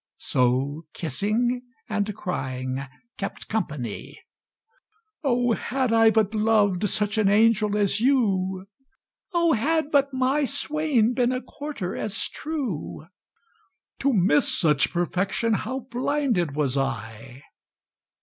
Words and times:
So 0.17 0.87
kissing 0.95 1.61
and 1.87 2.15
crying 2.15 2.81
kept 3.19 3.47
company. 3.47 4.19
"Oh, 5.23 5.51
had 5.51 5.93
I 5.93 6.09
but 6.09 6.33
loved 6.33 6.89
such 6.89 7.19
an 7.19 7.29
angel 7.29 7.77
as 7.77 7.99
you!" 7.99 8.65
"Oh, 9.31 9.53
had 9.53 9.91
but 9.91 10.11
my 10.11 10.43
swain 10.43 11.13
been 11.13 11.31
a 11.31 11.39
quarter 11.39 11.95
as 11.95 12.27
true!" 12.27 13.05
"To 13.99 14.11
miss 14.11 14.47
such 14.51 14.91
perfection 14.91 15.53
how 15.53 15.81
blinded 15.81 16.55
was 16.55 16.75
I!" 16.79 17.43